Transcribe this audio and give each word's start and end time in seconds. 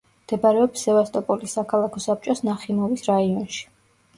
მდებარეობს 0.21 0.85
სევასტოპოლის 0.87 1.53
საქალაქო 1.59 2.03
საბჭოს 2.07 2.41
ნახიმოვის 2.49 3.07
რაიონში. 3.11 3.63